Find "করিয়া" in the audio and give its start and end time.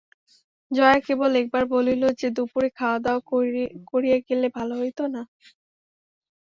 3.91-4.17